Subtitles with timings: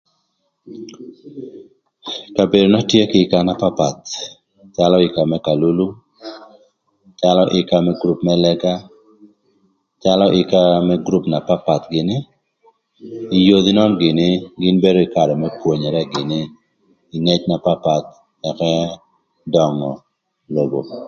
[2.35, 4.03] Kabedona tye kï yïka na papath,
[4.75, 5.87] calö yïka më kalulu,
[7.21, 8.75] calö yïka më gurup më lëga,
[10.03, 12.17] calö yïka më gurup na papath gïnï,
[13.37, 14.27] ï yodhi nön gïnï
[14.61, 16.39] gïn bedo gïnï kï karë më pwonere gïnï
[17.09, 18.07] kï ngëc na papath
[18.49, 18.71] ëka
[19.53, 19.91] döngö
[20.55, 20.79] lobo.